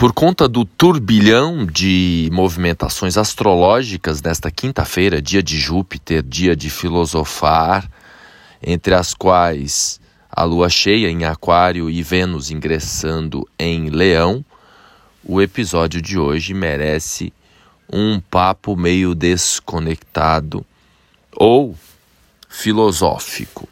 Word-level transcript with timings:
Por 0.00 0.14
conta 0.14 0.48
do 0.48 0.64
turbilhão 0.64 1.66
de 1.66 2.30
movimentações 2.32 3.18
astrológicas 3.18 4.22
nesta 4.22 4.50
quinta-feira, 4.50 5.20
dia 5.20 5.42
de 5.42 5.58
Júpiter, 5.58 6.22
dia 6.22 6.56
de 6.56 6.70
filosofar, 6.70 7.86
entre 8.62 8.94
as 8.94 9.12
quais 9.12 10.00
a 10.30 10.42
lua 10.42 10.70
cheia 10.70 11.10
em 11.10 11.26
Aquário 11.26 11.90
e 11.90 12.02
Vênus 12.02 12.50
ingressando 12.50 13.46
em 13.58 13.90
Leão, 13.90 14.42
o 15.22 15.38
episódio 15.38 16.00
de 16.00 16.18
hoje 16.18 16.54
merece 16.54 17.30
um 17.92 18.18
papo 18.20 18.74
meio 18.74 19.14
desconectado 19.14 20.64
ou 21.36 21.76
filosófico. 22.48 23.68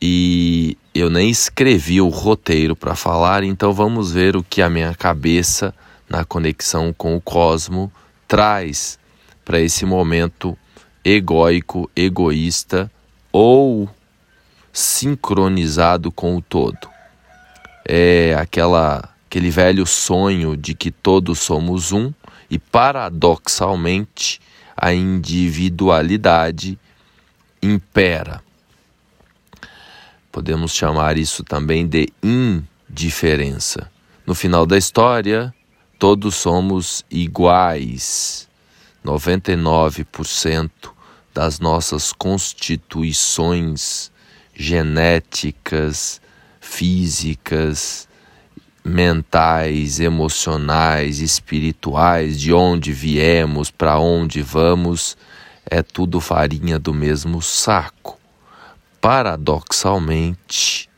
E 0.00 0.78
eu 0.98 1.10
nem 1.10 1.30
escrevi 1.30 2.00
o 2.00 2.08
roteiro 2.08 2.74
para 2.74 2.94
falar, 2.94 3.42
então 3.42 3.72
vamos 3.72 4.12
ver 4.12 4.36
o 4.36 4.42
que 4.42 4.62
a 4.62 4.70
minha 4.70 4.94
cabeça, 4.94 5.74
na 6.08 6.24
conexão 6.24 6.92
com 6.92 7.16
o 7.16 7.20
cosmo, 7.20 7.92
traz 8.26 8.98
para 9.44 9.60
esse 9.60 9.84
momento 9.84 10.56
egóico, 11.04 11.90
egoísta 11.94 12.90
ou 13.32 13.88
sincronizado 14.72 16.10
com 16.10 16.36
o 16.36 16.42
todo. 16.42 16.88
É 17.84 18.34
aquela 18.34 19.08
aquele 19.26 19.50
velho 19.50 19.86
sonho 19.86 20.56
de 20.56 20.74
que 20.74 20.90
todos 20.90 21.38
somos 21.38 21.92
um 21.92 22.12
e 22.50 22.58
paradoxalmente 22.58 24.40
a 24.74 24.94
individualidade 24.94 26.78
impera. 27.62 28.42
Podemos 30.30 30.72
chamar 30.72 31.16
isso 31.16 31.42
também 31.42 31.86
de 31.86 32.08
indiferença. 32.22 33.90
No 34.26 34.34
final 34.34 34.66
da 34.66 34.76
história, 34.76 35.54
todos 35.98 36.34
somos 36.34 37.04
iguais. 37.10 38.46
99% 39.04 40.70
das 41.32 41.58
nossas 41.60 42.12
constituições 42.12 44.10
genéticas, 44.54 46.20
físicas, 46.60 48.08
mentais, 48.84 50.00
emocionais, 50.00 51.20
espirituais, 51.20 52.40
de 52.40 52.52
onde 52.52 52.92
viemos, 52.92 53.70
para 53.70 53.98
onde 53.98 54.42
vamos, 54.42 55.16
é 55.64 55.82
tudo 55.82 56.20
farinha 56.20 56.78
do 56.78 56.92
mesmo 56.92 57.40
saco. 57.40 58.17
Paradoxalmente, 59.00 60.88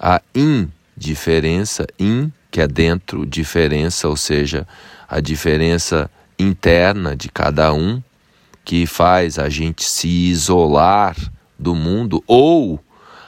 a 0.00 0.20
indiferença, 0.34 1.86
in, 1.98 2.32
que 2.50 2.60
é 2.60 2.66
dentro, 2.66 3.24
diferença, 3.26 4.08
ou 4.08 4.16
seja, 4.16 4.66
a 5.08 5.20
diferença 5.20 6.10
interna 6.38 7.14
de 7.16 7.28
cada 7.28 7.72
um, 7.72 8.02
que 8.64 8.86
faz 8.86 9.38
a 9.38 9.48
gente 9.48 9.84
se 9.84 10.08
isolar 10.08 11.16
do 11.58 11.74
mundo 11.74 12.22
ou 12.26 12.80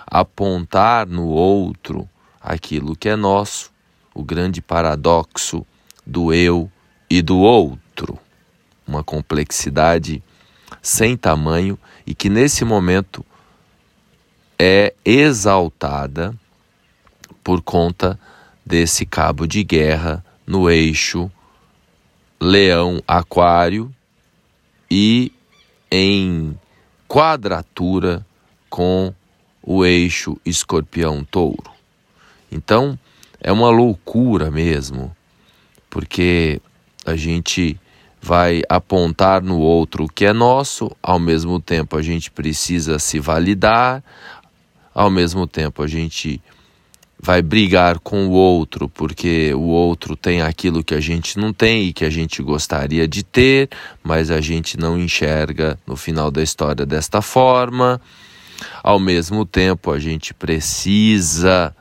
apontar 0.06 1.06
no 1.06 1.26
outro 1.26 2.08
aquilo 2.40 2.94
que 2.96 3.08
é 3.08 3.16
nosso, 3.16 3.72
o 4.14 4.22
grande 4.22 4.60
paradoxo 4.60 5.66
do 6.06 6.32
eu 6.32 6.70
e 7.08 7.22
do 7.22 7.38
outro. 7.38 8.18
Uma 8.86 9.02
complexidade 9.02 10.22
sem 10.82 11.16
tamanho 11.16 11.78
e 12.06 12.14
que 12.14 12.28
nesse 12.28 12.64
momento 12.64 13.24
é 14.58 14.94
exaltada 15.04 16.34
por 17.42 17.62
conta 17.62 18.18
desse 18.64 19.04
cabo 19.04 19.46
de 19.46 19.62
guerra 19.62 20.24
no 20.46 20.70
eixo 20.70 21.30
Leão-Aquário 22.40 23.94
e 24.90 25.32
em 25.90 26.58
quadratura 27.08 28.24
com 28.68 29.14
o 29.62 29.84
eixo 29.84 30.38
Escorpião-Touro. 30.44 31.70
Então, 32.50 32.98
é 33.40 33.52
uma 33.52 33.70
loucura 33.70 34.50
mesmo, 34.50 35.14
porque 35.88 36.60
a 37.04 37.16
gente 37.16 37.78
vai 38.20 38.62
apontar 38.68 39.42
no 39.42 39.58
outro 39.58 40.04
o 40.04 40.08
que 40.08 40.24
é 40.24 40.32
nosso, 40.32 40.90
ao 41.02 41.18
mesmo 41.18 41.60
tempo 41.60 41.96
a 41.96 42.02
gente 42.02 42.30
precisa 42.30 42.98
se 42.98 43.18
validar, 43.18 44.02
ao 44.94 45.10
mesmo 45.10 45.46
tempo 45.46 45.82
a 45.82 45.86
gente 45.86 46.40
vai 47.18 47.40
brigar 47.40 47.98
com 48.00 48.26
o 48.26 48.30
outro 48.30 48.88
porque 48.88 49.52
o 49.54 49.62
outro 49.62 50.14
tem 50.14 50.42
aquilo 50.42 50.84
que 50.84 50.94
a 50.94 51.00
gente 51.00 51.38
não 51.38 51.52
tem 51.52 51.84
e 51.84 51.92
que 51.92 52.04
a 52.04 52.10
gente 52.10 52.42
gostaria 52.42 53.08
de 53.08 53.22
ter, 53.22 53.70
mas 54.02 54.30
a 54.30 54.40
gente 54.40 54.78
não 54.78 54.98
enxerga 54.98 55.78
no 55.86 55.96
final 55.96 56.30
da 56.30 56.42
história 56.42 56.84
desta 56.84 57.22
forma. 57.22 58.00
Ao 58.82 58.98
mesmo 58.98 59.44
tempo, 59.44 59.90
a 59.90 59.98
gente 59.98 60.32
precisa 60.34 61.74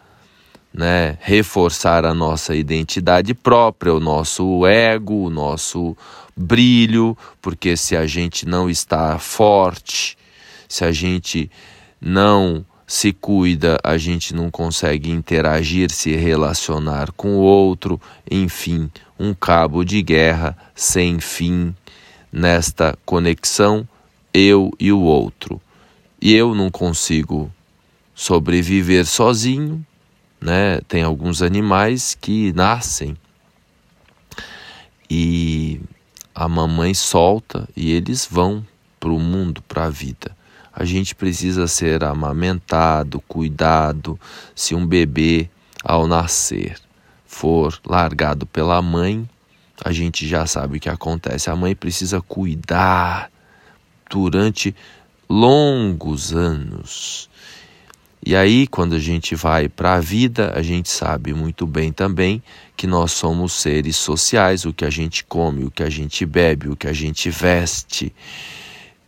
né, 0.73 1.17
reforçar 1.21 2.05
a 2.05 2.13
nossa 2.13 2.55
identidade 2.55 3.33
própria, 3.33 3.93
o 3.93 3.99
nosso 3.99 4.65
ego, 4.65 5.25
o 5.25 5.29
nosso 5.29 5.95
brilho, 6.35 7.17
porque 7.41 7.77
se 7.77 7.95
a 7.95 8.07
gente 8.07 8.47
não 8.47 8.69
está 8.69 9.19
forte, 9.19 10.17
se 10.67 10.83
a 10.83 10.91
gente 10.91 11.51
não 12.01 12.65
se 12.93 13.11
cuida, 13.11 13.79
a 13.83 13.97
gente 13.97 14.35
não 14.35 14.51
consegue 14.51 15.09
interagir, 15.09 15.89
se 15.89 16.15
relacionar 16.15 17.11
com 17.13 17.37
o 17.37 17.39
outro, 17.39 17.99
enfim, 18.29 18.87
um 19.19 19.33
cabo 19.33 19.83
de 19.83 19.99
guerra 20.03 20.55
sem 20.75 21.19
fim 21.19 21.73
nesta 22.31 22.95
conexão 23.03 23.87
eu 24.31 24.71
e 24.79 24.91
o 24.91 24.99
outro. 24.99 25.59
E 26.21 26.35
eu 26.35 26.53
não 26.53 26.69
consigo 26.69 27.51
sobreviver 28.13 29.07
sozinho, 29.07 29.83
né? 30.39 30.79
Tem 30.87 31.01
alguns 31.01 31.41
animais 31.41 32.15
que 32.21 32.53
nascem 32.53 33.17
e 35.09 35.81
a 36.35 36.47
mamãe 36.47 36.93
solta 36.93 37.67
e 37.75 37.91
eles 37.91 38.27
vão 38.29 38.63
para 38.99 39.09
o 39.09 39.19
mundo, 39.19 39.63
para 39.63 39.85
a 39.85 39.89
vida. 39.89 40.42
A 40.75 40.85
gente 40.85 41.13
precisa 41.13 41.67
ser 41.67 42.03
amamentado, 42.03 43.21
cuidado. 43.27 44.19
Se 44.55 44.73
um 44.73 44.85
bebê 44.85 45.49
ao 45.83 46.07
nascer 46.07 46.77
for 47.25 47.79
largado 47.85 48.45
pela 48.45 48.81
mãe, 48.81 49.27
a 49.83 49.91
gente 49.91 50.27
já 50.27 50.45
sabe 50.45 50.77
o 50.77 50.79
que 50.79 50.89
acontece. 50.89 51.49
A 51.49 51.55
mãe 51.55 51.75
precisa 51.75 52.21
cuidar 52.21 53.31
durante 54.09 54.75
longos 55.29 56.33
anos. 56.33 57.29
E 58.25 58.35
aí, 58.35 58.65
quando 58.67 58.95
a 58.95 58.99
gente 58.99 59.35
vai 59.35 59.67
para 59.67 59.95
a 59.95 59.99
vida, 59.99 60.53
a 60.55 60.61
gente 60.61 60.89
sabe 60.89 61.33
muito 61.33 61.67
bem 61.67 61.91
também 61.91 62.41
que 62.77 62.87
nós 62.87 63.11
somos 63.11 63.51
seres 63.51 63.97
sociais, 63.97 64.63
o 64.63 64.71
que 64.71 64.85
a 64.85 64.89
gente 64.89 65.25
come, 65.25 65.65
o 65.65 65.71
que 65.71 65.83
a 65.83 65.89
gente 65.89 66.25
bebe, 66.25 66.69
o 66.69 66.75
que 66.75 66.87
a 66.87 66.93
gente 66.93 67.29
veste. 67.29 68.13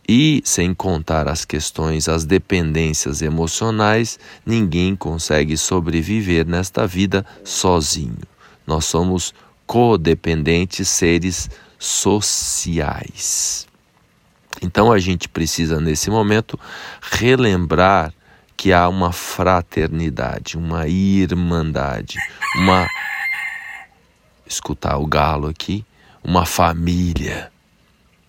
E 0.08 0.40
sem 0.44 0.72
contar 0.72 1.26
as 1.26 1.44
questões, 1.44 2.08
as 2.08 2.24
dependências 2.24 3.22
emocionais, 3.22 4.18
ninguém 4.44 4.94
consegue 4.94 5.56
sobreviver 5.56 6.46
nesta 6.46 6.86
vida 6.86 7.26
sozinho. 7.42 8.18
Nós 8.64 8.84
somos 8.84 9.34
codependentes, 9.66 10.88
seres 10.88 11.50
sociais. 11.78 13.66
Então 14.62 14.92
a 14.92 14.98
gente 14.98 15.28
precisa, 15.28 15.80
nesse 15.80 16.08
momento, 16.08 16.58
relembrar 17.00 18.12
que 18.56 18.72
há 18.72 18.88
uma 18.88 19.12
fraternidade, 19.12 20.56
uma 20.56 20.86
irmandade, 20.86 22.16
uma. 22.56 22.86
escutar 24.46 24.96
o 24.96 25.06
galo 25.06 25.48
aqui, 25.48 25.84
uma 26.24 26.46
família 26.46 27.52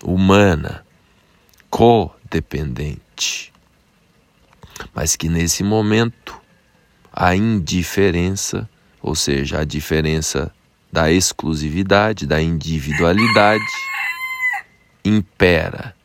humana, 0.04 0.86
codependente. 1.70 3.54
Mas 4.94 5.16
que 5.16 5.28
nesse 5.28 5.64
momento 5.64 6.40
a 7.12 7.36
indiferença, 7.36 8.70
ou 9.02 9.16
seja, 9.16 9.60
a 9.60 9.64
diferença 9.64 10.54
da 10.92 11.12
exclusividade, 11.12 12.28
da 12.28 12.42
individualidade, 12.42 13.64
impera, 15.04 15.96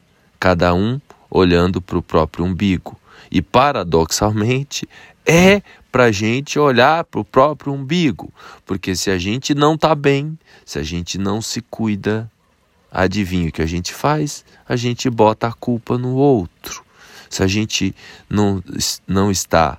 cada 0.40 0.74
um 0.74 1.00
olhando 1.30 1.80
para 1.80 1.98
o 1.98 2.02
próprio 2.02 2.44
umbigo 2.44 2.98
e 3.30 3.40
paradoxalmente, 3.40 4.88
é 5.26 5.62
para 5.90 6.04
a 6.04 6.12
gente 6.12 6.58
olhar 6.58 7.04
para 7.04 7.20
o 7.20 7.24
próprio 7.24 7.74
umbigo, 7.74 8.32
porque 8.64 8.96
se 8.96 9.10
a 9.10 9.18
gente 9.18 9.54
não 9.54 9.74
está 9.74 9.94
bem, 9.94 10.38
se 10.64 10.78
a 10.78 10.82
gente 10.82 11.18
não 11.18 11.42
se 11.42 11.60
cuida, 11.60 12.31
adivinha 12.92 13.48
o 13.48 13.52
que 13.52 13.62
a 13.62 13.66
gente 13.66 13.92
faz? 13.92 14.44
A 14.68 14.76
gente 14.76 15.08
bota 15.08 15.48
a 15.48 15.52
culpa 15.52 15.96
no 15.96 16.14
outro. 16.14 16.84
Se 17.30 17.42
a 17.42 17.46
gente 17.46 17.94
não, 18.28 18.62
não 19.06 19.30
está 19.30 19.78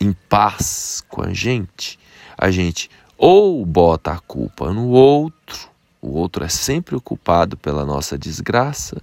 em 0.00 0.12
paz 0.12 1.04
com 1.08 1.22
a 1.22 1.32
gente, 1.32 1.98
a 2.36 2.50
gente 2.50 2.90
ou 3.16 3.64
bota 3.64 4.12
a 4.12 4.18
culpa 4.18 4.72
no 4.72 4.88
outro, 4.88 5.70
o 6.00 6.10
outro 6.18 6.44
é 6.44 6.48
sempre 6.48 6.96
o 6.96 7.00
culpado 7.00 7.56
pela 7.56 7.86
nossa 7.86 8.18
desgraça, 8.18 9.00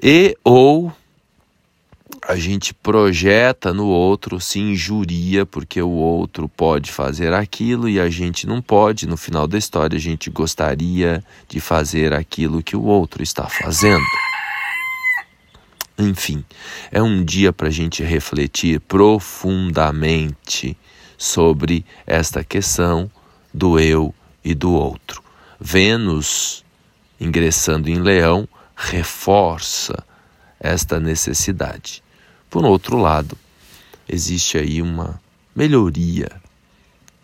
e 0.00 0.36
ou 0.44 0.92
a 2.26 2.36
gente 2.36 2.74
projeta 2.74 3.72
no 3.72 3.86
outro, 3.86 4.40
se 4.40 4.58
injuria 4.58 5.46
porque 5.46 5.80
o 5.80 5.90
outro 5.90 6.48
pode 6.48 6.92
fazer 6.92 7.32
aquilo 7.32 7.88
e 7.88 7.98
a 8.00 8.10
gente 8.10 8.46
não 8.46 8.60
pode. 8.60 9.06
No 9.06 9.16
final 9.16 9.46
da 9.46 9.56
história, 9.56 9.96
a 9.96 10.00
gente 10.00 10.28
gostaria 10.30 11.24
de 11.48 11.60
fazer 11.60 12.12
aquilo 12.12 12.62
que 12.62 12.76
o 12.76 12.82
outro 12.84 13.22
está 13.22 13.48
fazendo. 13.48 14.04
Enfim, 15.98 16.44
é 16.92 17.02
um 17.02 17.24
dia 17.24 17.52
para 17.52 17.68
a 17.68 17.72
gente 17.72 18.04
refletir 18.04 18.78
profundamente 18.80 20.76
sobre 21.16 21.84
esta 22.06 22.44
questão 22.44 23.10
do 23.52 23.80
eu 23.80 24.14
e 24.44 24.54
do 24.54 24.72
outro. 24.72 25.22
Vênus, 25.58 26.64
ingressando 27.20 27.90
em 27.90 27.98
Leão, 27.98 28.48
reforça 28.76 30.04
esta 30.60 30.98
necessidade. 30.98 32.02
Por 32.50 32.64
outro 32.64 32.96
lado, 32.96 33.36
existe 34.08 34.58
aí 34.58 34.80
uma 34.80 35.20
melhoria 35.54 36.30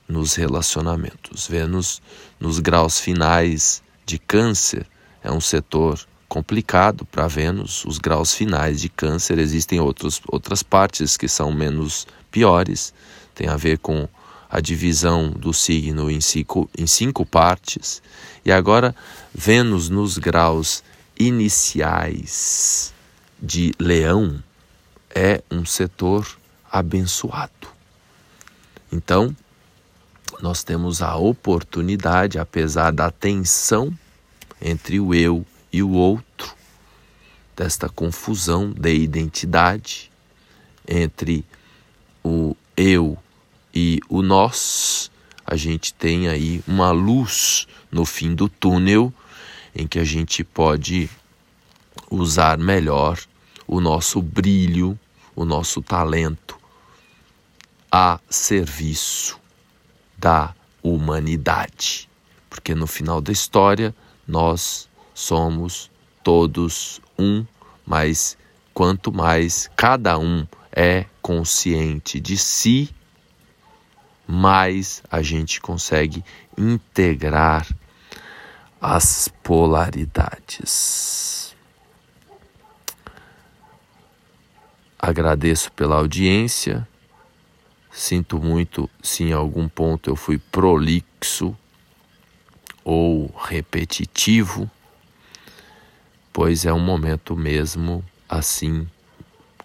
nos 0.08 0.34
relacionamentos. 0.34 1.46
Vênus, 1.46 2.02
nos 2.38 2.58
graus 2.58 3.00
finais 3.00 3.82
de 4.04 4.18
Câncer, 4.18 4.86
é 5.22 5.32
um 5.32 5.40
setor 5.40 5.98
complicado 6.28 7.06
para 7.06 7.26
Vênus. 7.26 7.84
Os 7.84 7.98
graus 7.98 8.34
finais 8.34 8.80
de 8.80 8.88
Câncer 8.88 9.38
existem 9.38 9.80
outros, 9.80 10.20
outras 10.28 10.62
partes 10.62 11.16
que 11.16 11.28
são 11.28 11.52
menos 11.52 12.06
piores, 12.30 12.92
tem 13.34 13.48
a 13.48 13.56
ver 13.56 13.78
com 13.78 14.08
a 14.50 14.60
divisão 14.60 15.30
do 15.30 15.52
signo 15.52 16.10
em 16.10 16.20
cinco, 16.20 16.68
em 16.76 16.86
cinco 16.86 17.24
partes. 17.24 18.02
E 18.44 18.52
agora, 18.52 18.94
Vênus 19.34 19.88
nos 19.88 20.18
graus 20.18 20.84
iniciais 21.18 22.92
de 23.44 23.74
Leão 23.78 24.42
é 25.14 25.42
um 25.50 25.66
setor 25.66 26.26
abençoado. 26.72 27.68
Então, 28.90 29.36
nós 30.40 30.64
temos 30.64 31.02
a 31.02 31.14
oportunidade, 31.16 32.38
apesar 32.38 32.90
da 32.90 33.10
tensão 33.10 33.96
entre 34.62 34.98
o 34.98 35.14
eu 35.14 35.44
e 35.70 35.82
o 35.82 35.90
outro, 35.90 36.54
desta 37.54 37.88
confusão 37.88 38.70
de 38.70 38.94
identidade 38.94 40.10
entre 40.88 41.44
o 42.24 42.56
eu 42.74 43.16
e 43.74 44.00
o 44.08 44.22
nós, 44.22 45.10
a 45.44 45.54
gente 45.54 45.92
tem 45.92 46.28
aí 46.28 46.64
uma 46.66 46.90
luz 46.90 47.68
no 47.92 48.06
fim 48.06 48.34
do 48.34 48.48
túnel 48.48 49.12
em 49.74 49.86
que 49.86 49.98
a 49.98 50.04
gente 50.04 50.42
pode 50.42 51.10
usar 52.10 52.56
melhor 52.56 53.18
o 53.66 53.80
nosso 53.80 54.20
brilho, 54.20 54.98
o 55.34 55.44
nosso 55.44 55.82
talento 55.82 56.58
a 57.90 58.18
serviço 58.28 59.38
da 60.16 60.54
humanidade. 60.82 62.08
Porque 62.50 62.74
no 62.74 62.86
final 62.86 63.20
da 63.20 63.32
história 63.32 63.94
nós 64.26 64.88
somos 65.14 65.90
todos 66.22 67.00
um, 67.18 67.44
mas 67.86 68.36
quanto 68.72 69.12
mais 69.12 69.70
cada 69.76 70.18
um 70.18 70.46
é 70.72 71.06
consciente 71.22 72.18
de 72.18 72.36
si, 72.36 72.92
mais 74.26 75.02
a 75.10 75.22
gente 75.22 75.60
consegue 75.60 76.24
integrar 76.58 77.66
as 78.80 79.28
polaridades. 79.42 81.33
Agradeço 85.06 85.70
pela 85.72 85.96
audiência. 85.96 86.88
Sinto 87.92 88.38
muito 88.38 88.88
se 89.02 89.22
em 89.22 89.34
algum 89.34 89.68
ponto 89.68 90.08
eu 90.08 90.16
fui 90.16 90.38
prolixo 90.38 91.54
ou 92.82 93.26
repetitivo, 93.36 94.70
pois 96.32 96.64
é 96.64 96.72
um 96.72 96.80
momento 96.80 97.36
mesmo 97.36 98.02
assim 98.26 98.88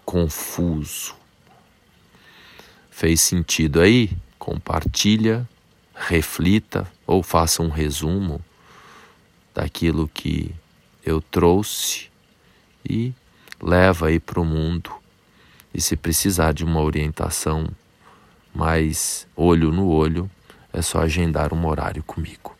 confuso. 0.04 1.14
Fez 2.90 3.22
sentido 3.22 3.80
aí? 3.80 4.10
Compartilha, 4.38 5.48
reflita 5.94 6.86
ou 7.06 7.22
faça 7.22 7.62
um 7.62 7.70
resumo 7.70 8.44
daquilo 9.54 10.06
que 10.06 10.54
eu 11.02 11.22
trouxe 11.22 12.10
e 12.84 13.14
leva 13.58 14.08
aí 14.08 14.20
para 14.20 14.38
o 14.38 14.44
mundo 14.44 14.99
e 15.72 15.80
se 15.80 15.96
precisar 15.96 16.52
de 16.52 16.64
uma 16.64 16.80
orientação 16.80 17.68
mais 18.54 19.26
olho 19.36 19.70
no 19.70 19.88
olho, 19.88 20.30
é 20.72 20.82
só 20.82 21.00
agendar 21.00 21.52
um 21.54 21.66
horário 21.66 22.02
comigo. 22.02 22.59